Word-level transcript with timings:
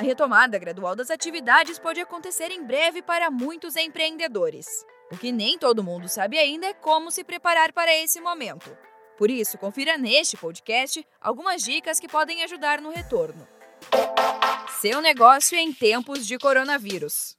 A 0.00 0.02
retomada 0.02 0.58
gradual 0.58 0.96
das 0.96 1.10
atividades 1.10 1.78
pode 1.78 2.00
acontecer 2.00 2.50
em 2.50 2.64
breve 2.64 3.02
para 3.02 3.30
muitos 3.30 3.76
empreendedores. 3.76 4.66
O 5.12 5.18
que 5.18 5.30
nem 5.30 5.58
todo 5.58 5.84
mundo 5.84 6.08
sabe 6.08 6.38
ainda 6.38 6.68
é 6.68 6.72
como 6.72 7.10
se 7.10 7.22
preparar 7.22 7.70
para 7.74 7.94
esse 7.94 8.18
momento. 8.18 8.74
Por 9.18 9.30
isso, 9.30 9.58
confira 9.58 9.98
neste 9.98 10.38
podcast 10.38 11.06
algumas 11.20 11.62
dicas 11.62 12.00
que 12.00 12.08
podem 12.08 12.42
ajudar 12.42 12.80
no 12.80 12.88
retorno. 12.88 13.46
Seu 14.80 15.02
negócio 15.02 15.58
em 15.58 15.70
tempos 15.70 16.26
de 16.26 16.38
coronavírus. 16.38 17.36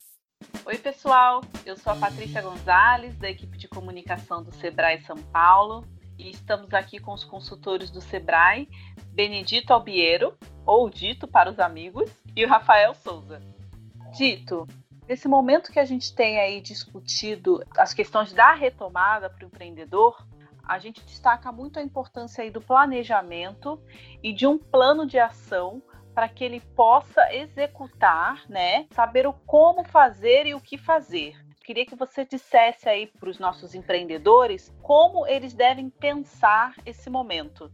Oi, 0.64 0.78
pessoal. 0.78 1.41
Eu 1.66 1.75
sou 1.75 1.93
a 1.93 1.96
Patrícia 1.96 2.43
Gonzalez, 2.43 3.18
da 3.18 3.28
equipe 3.28 3.57
de 3.57 3.68
comunicação 3.68 4.43
do 4.43 4.54
Sebrae 4.54 5.02
São 5.02 5.18
Paulo, 5.18 5.84
e 6.16 6.30
estamos 6.30 6.71
aqui 6.75 7.00
com 7.00 7.12
os 7.12 7.23
consultores 7.23 7.89
do 7.89 8.02
Sebrae, 8.02 8.70
Benedito 9.07 9.73
Albiero, 9.73 10.38
ou 10.66 10.89
Dito 10.89 11.28
para 11.28 11.50
os 11.50 11.59
amigos, 11.59 12.12
e 12.36 12.46
o 12.46 12.48
Rafael 12.48 12.93
Souza. 12.96 13.41
Dito, 14.11 14.68
nesse 15.07 15.28
momento 15.28 15.71
que 15.71 15.79
a 15.79 15.86
gente 15.86 16.14
tem 16.14 16.39
aí 16.39 16.61
discutido 16.61 17.64
as 17.78 17.93
questões 17.93 18.34
da 18.34 18.54
retomada 18.54 19.29
para 19.29 19.43
o 19.43 19.47
empreendedor, 19.47 20.25
a 20.64 20.79
gente 20.79 21.04
destaca 21.04 21.51
muito 21.51 21.79
a 21.79 21.82
importância 21.82 22.43
aí 22.43 22.50
do 22.50 22.61
planejamento 22.61 23.82
e 24.24 24.32
de 24.32 24.47
um 24.47 24.57
plano 24.57 25.06
de 25.06 25.20
ação 25.20 25.82
para 26.14 26.29
que 26.29 26.43
ele 26.43 26.60
possa 26.60 27.34
executar, 27.34 28.43
né? 28.50 28.86
Saber 28.92 29.25
o 29.25 29.34
como 29.34 29.84
fazer 29.84 30.46
e 30.46 30.54
o 30.54 30.62
que 30.62 30.78
fazer. 30.78 31.36
Queria 31.64 31.86
que 31.86 31.96
você 31.96 32.25
dissesse 32.25 32.89
aí 32.89 33.08
para 33.08 33.30
os 33.30 33.39
nossos 33.39 33.75
empreendedores 33.75 34.73
como 34.81 35.25
eles 35.28 35.53
devem 35.53 35.89
pensar 35.89 36.73
esse 36.86 37.09
momento. 37.09 37.72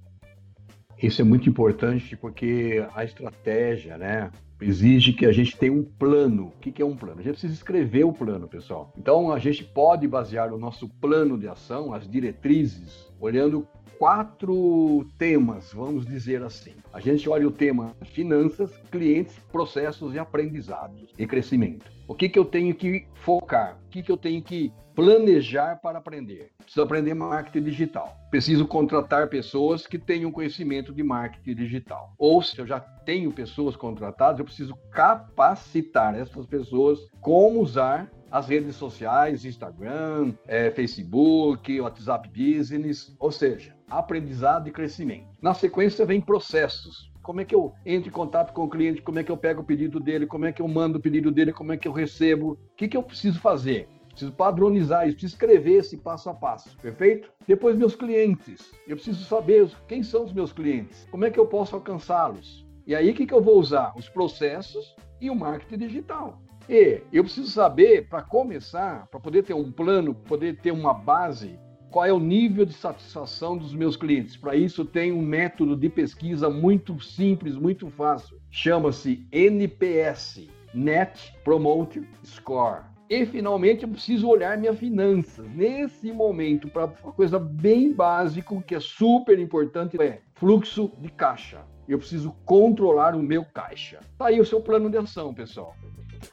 Isso 1.02 1.22
é 1.22 1.24
muito 1.24 1.48
importante 1.48 2.18
porque 2.18 2.86
a 2.96 3.04
estratégia, 3.04 3.98
né, 3.98 4.32
exige 4.62 5.14
que 5.14 5.26
a 5.26 5.32
gente 5.32 5.58
tenha 5.58 5.74
um 5.74 5.84
plano. 5.84 6.48
O 6.48 6.60
que 6.60 6.82
é 6.82 6.86
um 6.86 6.96
plano? 6.96 7.20
A 7.20 7.24
gente 7.24 7.34
precisa 7.34 7.54
escrever 7.54 8.04
o 8.06 8.14
plano, 8.14 8.48
pessoal. 8.48 8.94
Então 8.98 9.32
a 9.32 9.40
gente 9.40 9.64
pode 9.64 10.08
basear 10.08 10.54
o 10.54 10.58
nosso 10.58 10.88
plano 10.88 11.38
de 11.38 11.48
ação, 11.48 11.94
as 11.94 12.10
diretrizes, 12.10 13.08
olhando 13.20 13.68
quatro 13.98 15.06
temas, 15.18 15.74
vamos 15.74 16.06
dizer 16.06 16.44
assim. 16.44 16.74
A 16.94 17.00
gente 17.00 17.28
olha 17.30 17.48
o 17.48 17.52
tema 17.52 17.96
finanças, 18.06 18.72
clientes, 18.92 19.36
processos 19.52 20.14
e 20.14 20.20
aprendizados 20.20 21.14
e 21.18 21.26
crescimento. 21.26 21.86
O 22.08 22.16
que, 22.16 22.30
que 22.30 22.40
eu 22.40 22.46
tenho 22.46 22.74
que 22.74 23.06
focar? 23.16 23.78
O 23.86 23.90
que, 23.90 24.02
que 24.02 24.12
eu 24.12 24.18
tenho 24.18 24.42
que 24.42 24.72
planejar 24.96 25.80
para 25.82 25.98
aprender? 25.98 26.52
Preciso 26.58 26.82
aprender 26.82 27.14
marketing 27.14 27.64
digital. 27.64 28.18
Preciso 28.32 28.66
contratar 28.66 29.28
pessoas 29.28 29.86
que 29.86 30.00
tenham 30.00 30.32
conhecimento 30.32 30.94
de 30.94 31.04
marketing 31.04 31.56
digital. 31.56 32.14
Ou 32.18 32.42
se 32.42 32.58
eu 32.60 32.66
já 32.66 32.80
tenho 32.80 33.32
pessoas 33.32 33.76
contratadas, 33.76 34.40
eu 34.40 34.46
preciso 34.48 34.76
capacitar 34.92 36.18
essas 36.18 36.46
pessoas 36.46 37.00
como 37.22 37.62
usar 37.62 38.10
as 38.32 38.48
redes 38.48 38.76
sociais, 38.76 39.46
Instagram, 39.46 40.34
é, 40.48 40.72
Facebook, 40.72 41.80
WhatsApp 41.80 42.30
Business, 42.30 43.16
ou 43.20 43.32
seja, 43.32 43.76
aprendizado 43.90 44.68
e 44.68 44.72
crescimento. 44.72 45.28
Na 45.42 45.54
sequência 45.54 46.06
vem 46.06 46.20
processos. 46.20 47.12
Como 47.22 47.42
é 47.42 47.46
que 47.46 47.56
eu 47.56 47.74
entro 47.86 48.10
em 48.10 48.12
contato 48.12 48.54
com 48.54 48.64
o 48.64 48.70
cliente? 48.70 49.02
Como 49.02 49.20
é 49.20 49.24
que 49.24 49.32
eu 49.32 49.38
pego 49.38 49.62
o 49.62 49.66
pedido 49.66 50.00
dele? 50.00 50.26
Como 50.26 50.46
é 50.46 50.52
que 50.52 50.62
eu 50.62 50.68
mando 50.68 50.98
o 50.98 51.02
pedido 51.02 51.32
dele? 51.32 51.52
Como 51.52 51.74
é 51.74 51.78
que 51.78 51.88
eu 51.88 51.92
recebo? 51.92 52.52
O 52.52 52.76
que, 52.76 52.88
que 52.88 52.96
eu 52.96 53.04
preciso 53.04 53.40
fazer? 53.40 53.88
Preciso 54.10 54.32
padronizar 54.32 55.06
isso, 55.06 55.18
preciso 55.18 55.36
escrever 55.36 55.74
esse 55.74 55.96
passo 55.96 56.28
a 56.30 56.34
passo, 56.34 56.76
perfeito? 56.78 57.32
Depois, 57.48 57.78
meus 57.78 57.96
clientes. 57.96 58.74
Eu 58.88 58.96
preciso 58.96 59.24
saber 59.26 59.70
quem 59.88 60.02
são 60.02 60.24
os 60.24 60.34
meus 60.34 60.52
clientes, 60.52 61.08
como 61.12 61.24
é 61.24 61.30
que 61.30 61.40
eu 61.40 61.46
posso 61.46 61.76
alcançá-los. 61.76 62.67
E 62.88 62.96
aí, 62.96 63.12
o 63.12 63.14
que, 63.14 63.26
que 63.26 63.34
eu 63.34 63.42
vou 63.42 63.60
usar? 63.60 63.92
Os 63.98 64.08
processos 64.08 64.96
e 65.20 65.30
o 65.30 65.36
marketing 65.36 65.88
digital. 65.88 66.42
E 66.70 67.02
eu 67.12 67.22
preciso 67.22 67.52
saber, 67.52 68.08
para 68.08 68.22
começar, 68.22 69.08
para 69.08 69.20
poder 69.20 69.44
ter 69.44 69.54
um 69.54 69.70
plano, 69.70 70.16
poder 70.16 70.56
ter 70.62 70.72
uma 70.72 70.94
base, 70.94 71.60
qual 71.92 72.06
é 72.06 72.14
o 72.14 72.20
nível 72.20 72.66
de 72.66 72.72
satisfação 72.72 73.58
dos 73.58 73.74
meus 73.74 73.98
clientes. 73.98 74.38
Para 74.38 74.56
isso, 74.56 74.86
tem 74.86 75.12
um 75.12 75.22
método 75.22 75.76
de 75.76 75.90
pesquisa 75.90 76.50
muito 76.50 76.98
simples, 77.02 77.58
muito 77.58 77.90
fácil. 77.90 78.40
Chama-se 78.50 79.28
NPS 79.34 80.48
Net 80.74 81.34
Promote 81.44 82.08
Score. 82.24 82.86
E 83.10 83.26
finalmente 83.26 83.84
eu 83.84 83.90
preciso 83.90 84.30
olhar 84.30 84.58
minhas 84.58 84.80
finanças. 84.80 85.46
Nesse 85.54 86.10
momento, 86.14 86.70
para 86.70 86.86
uma 87.04 87.12
coisa 87.12 87.38
bem 87.38 87.92
básica, 87.92 88.62
que 88.62 88.76
é 88.76 88.80
super 88.80 89.38
importante, 89.40 90.02
é 90.02 90.22
fluxo 90.36 90.94
de 91.02 91.10
caixa. 91.10 91.66
Eu 91.88 91.98
preciso 91.98 92.36
controlar 92.46 93.16
o 93.16 93.24
meu 93.24 93.46
caixa. 93.46 94.00
Tá 94.18 94.28
aí 94.28 94.40
o 94.40 94.46
seu 94.46 94.62
plano 94.62 94.90
de 94.90 94.98
ação, 94.98 95.34
pessoal. 95.34 95.76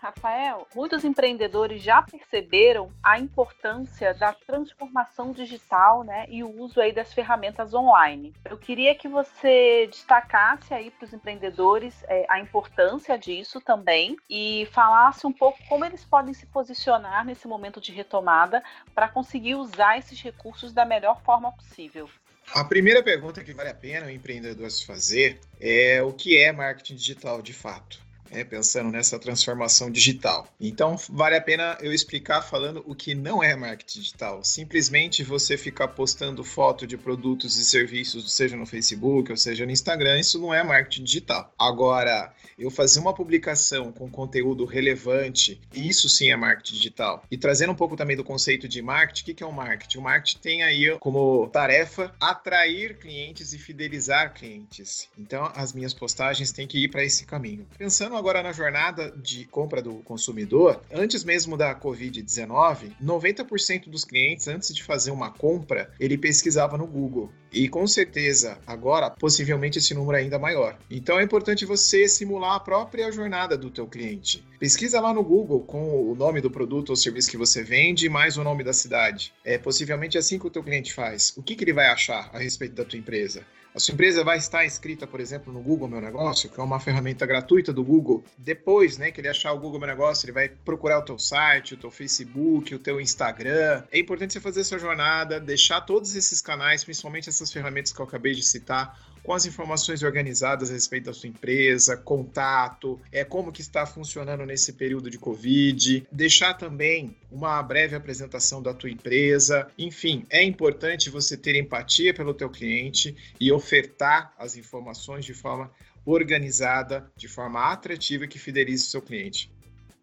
Rafael, 0.00 0.66
muitos 0.75 1.04
empreendedores 1.04 1.82
já 1.82 2.03
perceberam 2.03 2.91
a 3.03 3.19
importância 3.19 4.15
da 4.15 4.32
transformação 4.32 5.32
digital 5.32 6.03
né, 6.03 6.26
e 6.28 6.42
o 6.42 6.60
uso 6.60 6.81
aí 6.81 6.92
das 6.92 7.12
ferramentas 7.12 7.75
online. 7.75 8.32
Eu 8.44 8.56
queria 8.56 8.94
que 8.94 9.09
você 9.09 9.87
destacasse 9.91 10.72
aí 10.72 10.91
para 10.91 11.04
os 11.04 11.12
empreendedores 11.12 12.03
é, 12.09 12.26
a 12.28 12.41
importância 12.41 13.19
disso 13.19 13.60
também 13.60 14.16
e 14.28 14.66
falasse 14.72 15.26
um 15.26 15.32
pouco 15.32 15.59
como 15.69 15.84
eles 15.84 16.04
podem 16.04 16.34
se 16.34 16.47
posicionar 16.47 17.25
nesse 17.25 17.47
momento 17.47 17.81
de 17.81 17.92
retomada 17.92 18.62
para 18.94 19.09
conseguir 19.09 19.54
usar 19.54 19.98
esses 19.98 20.21
recursos 20.21 20.72
da 20.72 20.84
melhor 20.84 21.21
forma 21.22 21.53
possível. 21.53 22.09
A 22.53 22.65
primeira 22.65 23.03
pergunta 23.03 23.43
que 23.43 23.55
vale 23.55 23.71
a 23.71 23.75
pena 23.75 24.06
o 24.06 24.10
empreendedor 24.10 24.71
se 24.71 24.84
fazer 24.84 25.41
é 25.60 26.03
o 26.03 26.12
que 26.12 26.37
é 26.37 26.53
marketing 26.53 26.97
digital 26.97 27.41
de 27.41 27.53
fato 27.53 28.03
né, 28.34 28.45
pensando 28.45 28.91
nessa 28.91 29.19
transformação 29.19 29.91
digital. 29.91 30.49
Então, 30.61 30.97
vale 31.09 31.37
a 31.37 31.41
pena 31.41 31.78
eu 31.81 31.93
explicar 31.93 32.43
falando 32.43 32.83
o 32.87 32.95
que 32.95 33.15
não 33.15 33.43
é 33.43 33.55
marketing 33.55 34.00
digital. 34.00 34.43
Simplesmente 34.43 35.22
você 35.22 35.56
ficar 35.56 35.89
postando 35.89 36.43
foto 36.43 36.87
de 36.87 36.97
produtos 36.97 37.56
e 37.56 37.65
serviços, 37.65 38.33
seja 38.33 38.56
no 38.56 38.67
Facebook 38.67 39.31
ou 39.31 39.37
seja 39.37 39.65
no 39.65 39.71
Instagram, 39.71 40.19
isso 40.19 40.39
não 40.39 40.53
é 40.53 40.62
marketing 40.62 41.05
digital. 41.05 41.53
Agora, 41.59 42.34
eu 42.59 42.71
fazer 42.71 43.00
uma 43.00 43.15
publicação 43.15 43.93
com 43.93 44.11
conteúdo 44.11 44.65
relevante, 44.65 45.61
isso 45.72 46.09
sim 46.09 46.31
é 46.31 46.37
marketing 46.37 46.75
digital. 46.75 47.25
E 47.31 47.37
trazendo 47.37 47.72
um 47.72 47.77
pouco 47.77 47.97
também 47.97 48.16
do 48.16 48.25
conceito 48.25 48.66
de 48.66 48.83
marketing, 48.83 49.31
o 49.31 49.34
que 49.34 49.43
é 49.43 49.47
o 49.47 49.53
marketing? 49.53 49.99
O 49.99 50.03
marketing 50.03 50.39
tem 50.39 50.62
aí 50.62 50.97
como 50.99 51.47
tarefa 51.49 52.15
atrair 52.21 52.99
clientes 52.99 53.53
e 53.53 53.59
fidelizar 53.59 54.34
clientes. 54.34 55.09
Então, 55.19 55.51
as 55.55 55.72
minhas 55.72 55.95
postagens 55.95 56.53
têm 56.53 56.66
que 56.66 56.83
ir 56.83 56.89
para 56.89 57.05
esse 57.05 57.25
caminho. 57.25 57.66
Pensando 57.78 58.16
agora 58.16 58.23
na 58.32 58.52
jornada 58.52 59.10
de 59.10 59.44
compra 59.46 59.82
do 59.82 59.96
consumidor, 59.96 60.80
antes 60.92 61.24
mesmo 61.24 61.56
da 61.56 61.74
Covid-19, 61.74 62.92
90% 63.02 63.88
dos 63.88 64.04
clientes, 64.04 64.48
antes 64.48 64.74
de 64.74 64.82
fazer 64.82 65.10
uma 65.10 65.30
compra, 65.30 65.90
ele 66.00 66.16
pesquisava 66.16 66.78
no 66.78 66.86
Google. 66.86 67.30
E 67.54 67.69
com 67.69 67.87
certeza, 67.87 68.59
agora, 68.66 69.09
possivelmente 69.09 69.78
esse 69.78 69.94
número 69.94 70.19
é 70.19 70.22
ainda 70.22 70.41
maior. 70.41 70.76
Então 70.91 71.20
é 71.20 71.22
importante 71.22 71.65
você 71.65 72.09
simular 72.09 72.56
a 72.56 72.60
própria 72.60 73.12
jornada 73.12 73.56
do 73.56 73.70
teu 73.70 73.87
cliente. 73.87 74.44
Pesquisa 74.59 75.00
lá 75.00 75.15
no 75.15 75.22
Google 75.22 75.60
com 75.60 76.10
o 76.10 76.16
nome 76.16 76.41
do 76.41 76.50
produto 76.50 76.91
ou 76.91 76.97
serviço 76.97 77.31
que 77.31 77.37
você 77.37 77.62
vende 77.62 78.09
mais 78.09 78.37
o 78.37 78.42
nome 78.42 78.65
da 78.65 78.72
cidade. 78.72 79.32
É 79.44 79.56
possivelmente 79.56 80.19
assim 80.19 80.37
que 80.37 80.48
o 80.48 80.50
teu 80.50 80.65
cliente 80.65 80.92
faz. 80.92 81.32
O 81.37 81.44
que, 81.44 81.54
que 81.54 81.62
ele 81.62 81.72
vai 81.72 81.87
achar 81.87 82.28
a 82.32 82.38
respeito 82.38 82.75
da 82.75 82.84
tua 82.84 82.98
empresa? 82.98 83.47
A 83.75 83.81
sua 83.81 83.92
empresa 83.92 84.22
vai 84.22 84.38
estar 84.38 84.65
inscrita, 84.65 85.04
por 85.04 85.19
exemplo, 85.19 85.53
no 85.53 85.60
Google 85.60 85.88
Meu 85.88 86.00
Negócio, 86.00 86.48
que 86.48 86.60
é 86.60 86.62
uma 86.62 86.78
ferramenta 86.78 87.26
gratuita 87.26 87.72
do 87.72 87.82
Google. 87.82 88.22
Depois, 88.38 88.98
né, 88.98 89.10
que 89.10 89.21
ele 89.21 89.26
achar 89.26 89.53
o 89.53 89.59
Google 89.59 89.81
Meu 89.81 89.88
Negócio, 89.88 90.26
ele 90.26 90.32
vai 90.32 90.48
procurar 90.48 91.00
o 91.00 91.04
teu 91.04 91.19
site, 91.19 91.75
o 91.75 91.76
teu 91.76 91.91
Facebook, 91.91 92.72
o 92.72 92.78
teu 92.78 93.00
Instagram. 93.00 93.82
É 93.91 93.98
importante 93.98 94.32
você 94.32 94.38
fazer 94.38 94.60
essa 94.60 94.78
jornada, 94.78 95.41
deixar 95.41 95.81
todos 95.81 96.15
esses 96.15 96.41
canais, 96.41 96.84
principalmente 96.84 97.28
essas 97.28 97.44
ferramentas 97.53 97.93
que 97.93 98.00
eu 98.00 98.05
acabei 98.05 98.34
de 98.34 98.43
citar, 98.43 98.99
com 99.25 99.32
as 99.32 99.47
informações 99.47 100.03
organizadas 100.03 100.69
a 100.69 100.75
respeito 100.75 101.06
da 101.06 101.15
sua 101.15 101.31
empresa, 101.31 101.97
contato, 101.97 103.00
é 103.10 103.25
como 103.25 103.50
que 103.50 103.63
está 103.63 103.86
funcionando 103.86 104.45
nesse 104.45 104.74
período 104.74 105.09
de 105.09 105.18
Covid, 105.18 106.07
deixar 106.13 106.53
também 106.53 107.16
uma 107.30 107.63
breve 107.63 107.97
apresentação 107.97 108.63
da 108.63 108.74
tua 108.74 108.91
empresa. 108.91 109.66
Enfim, 109.78 110.27
é 110.28 110.42
importante 110.42 111.09
você 111.09 111.39
ter 111.39 111.57
empatia 111.57 112.13
pelo 112.13 112.34
teu 112.34 112.51
cliente 112.51 113.16
e 113.41 113.51
ofertar 113.51 114.34
as 114.39 114.59
informações 114.59 115.24
de 115.24 115.33
forma 115.33 115.71
organizada, 116.04 117.10
de 117.16 117.27
forma 117.27 117.72
atrativa 117.72 118.27
que 118.27 118.39
fidelize 118.39 118.84
o 118.84 118.91
seu 118.91 119.01
cliente. 119.01 119.53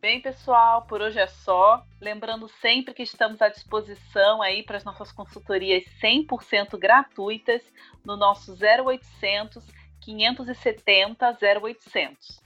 Bem, 0.02 0.20
pessoal, 0.20 0.82
por 0.88 1.00
hoje 1.00 1.20
é 1.20 1.28
só. 1.28 1.86
Lembrando 2.02 2.50
sempre 2.60 2.92
que 2.92 3.04
estamos 3.04 3.40
à 3.40 3.50
disposição 3.50 4.42
aí 4.42 4.64
para 4.64 4.78
as 4.78 4.84
nossas 4.84 5.12
consultorias 5.12 5.84
100% 6.02 6.76
gratuitas 6.80 7.62
no 8.04 8.18
nosso 8.18 8.58
0800 8.60 9.64
570 10.00 11.38
0800. 11.64 12.42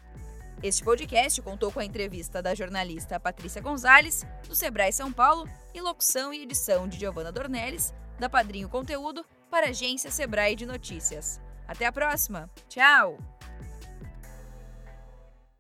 Este 0.61 0.83
podcast 0.83 1.41
contou 1.41 1.71
com 1.71 1.79
a 1.79 1.85
entrevista 1.85 2.41
da 2.41 2.53
jornalista 2.53 3.17
Patrícia 3.21 3.61
Gonzalez, 3.61 4.27
do 4.45 4.53
Sebrae 4.53 4.91
São 4.91 5.13
Paulo, 5.13 5.47
e 5.73 5.79
locução 5.79 6.33
e 6.33 6.43
edição 6.43 6.89
de 6.89 6.99
Giovanna 6.99 7.31
Dornelles, 7.31 7.93
da 8.19 8.29
Padrinho 8.29 8.67
Conteúdo, 8.67 9.25
para 9.49 9.67
a 9.67 9.69
agência 9.69 10.11
Sebrae 10.11 10.57
de 10.57 10.65
Notícias. 10.65 11.39
Até 11.65 11.85
a 11.85 11.91
próxima. 11.91 12.49
Tchau! 12.67 13.17